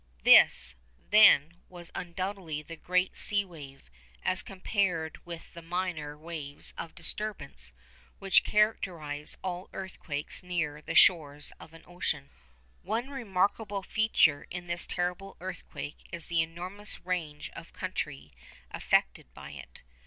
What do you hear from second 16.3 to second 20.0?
enormous range of country affected by it.